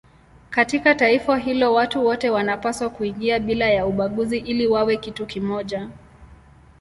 Katika 0.49 0.95
taifa 0.95 1.37
hilo 1.37 1.73
watu 1.73 2.05
wote 2.05 2.29
wanapaswa 2.29 2.89
kuingia 2.89 3.39
bila 3.39 3.65
ya 3.69 3.85
ubaguzi 3.85 4.37
ili 4.37 4.67
wawe 4.67 4.97
kitu 4.97 5.25
kimoja. 5.25 5.89